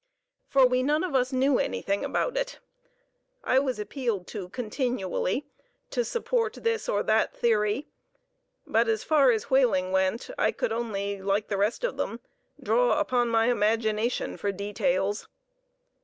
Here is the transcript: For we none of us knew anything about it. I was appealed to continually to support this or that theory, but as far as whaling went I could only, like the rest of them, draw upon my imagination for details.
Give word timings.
For 0.47 0.65
we 0.65 0.81
none 0.81 1.03
of 1.03 1.13
us 1.13 1.31
knew 1.31 1.59
anything 1.59 2.03
about 2.03 2.35
it. 2.35 2.57
I 3.43 3.59
was 3.59 3.77
appealed 3.77 4.25
to 4.29 4.49
continually 4.49 5.45
to 5.91 6.03
support 6.03 6.53
this 6.63 6.89
or 6.89 7.03
that 7.03 7.35
theory, 7.37 7.85
but 8.65 8.87
as 8.87 9.03
far 9.03 9.29
as 9.29 9.51
whaling 9.51 9.91
went 9.91 10.31
I 10.39 10.53
could 10.53 10.71
only, 10.71 11.21
like 11.21 11.49
the 11.49 11.55
rest 11.57 11.83
of 11.83 11.97
them, 11.97 12.19
draw 12.59 12.99
upon 12.99 13.29
my 13.29 13.45
imagination 13.51 14.37
for 14.37 14.51
details. 14.51 15.27